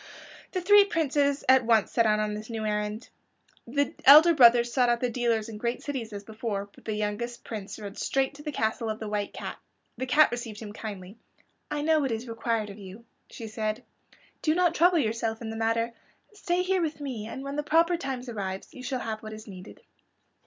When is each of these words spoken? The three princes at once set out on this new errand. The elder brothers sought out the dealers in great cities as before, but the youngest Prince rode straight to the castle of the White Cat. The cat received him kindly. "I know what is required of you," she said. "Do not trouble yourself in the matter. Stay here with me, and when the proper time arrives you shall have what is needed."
The 0.53 0.61
three 0.61 0.83
princes 0.83 1.45
at 1.47 1.63
once 1.63 1.91
set 1.91 2.07
out 2.07 2.19
on 2.19 2.33
this 2.33 2.49
new 2.49 2.65
errand. 2.65 3.09
The 3.67 3.93
elder 4.03 4.33
brothers 4.33 4.73
sought 4.73 4.89
out 4.89 4.99
the 4.99 5.11
dealers 5.11 5.47
in 5.47 5.59
great 5.59 5.83
cities 5.83 6.11
as 6.11 6.23
before, 6.23 6.69
but 6.73 6.85
the 6.85 6.95
youngest 6.95 7.43
Prince 7.43 7.77
rode 7.77 7.99
straight 7.99 8.33
to 8.33 8.41
the 8.41 8.51
castle 8.51 8.89
of 8.89 8.99
the 8.99 9.07
White 9.07 9.31
Cat. 9.31 9.59
The 9.99 10.07
cat 10.07 10.31
received 10.31 10.59
him 10.59 10.73
kindly. 10.73 11.17
"I 11.69 11.83
know 11.83 11.99
what 11.99 12.11
is 12.11 12.27
required 12.27 12.71
of 12.71 12.79
you," 12.79 13.05
she 13.29 13.45
said. 13.45 13.83
"Do 14.41 14.55
not 14.55 14.73
trouble 14.73 14.97
yourself 14.97 15.39
in 15.39 15.51
the 15.51 15.55
matter. 15.55 15.93
Stay 16.33 16.63
here 16.63 16.81
with 16.81 16.99
me, 16.99 17.27
and 17.27 17.43
when 17.43 17.55
the 17.55 17.61
proper 17.61 17.95
time 17.95 18.23
arrives 18.27 18.73
you 18.73 18.81
shall 18.81 19.01
have 19.01 19.21
what 19.21 19.33
is 19.33 19.45
needed." 19.45 19.81